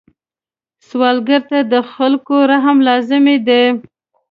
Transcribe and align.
سوالګر 0.87 1.41
ته 1.49 1.57
د 1.71 1.75
خلکو 1.93 2.35
رحم 2.51 2.77
لازمي 2.87 3.37
دی 3.47 3.63